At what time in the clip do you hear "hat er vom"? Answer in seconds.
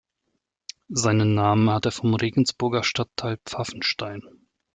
1.69-2.15